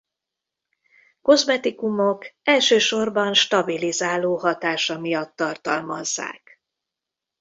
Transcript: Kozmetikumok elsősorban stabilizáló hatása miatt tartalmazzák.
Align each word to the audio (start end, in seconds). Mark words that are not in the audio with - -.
Kozmetikumok 1.21 2.33
elsősorban 2.43 3.33
stabilizáló 3.33 4.37
hatása 4.37 4.99
miatt 4.99 5.35
tartalmazzák. 5.35 6.61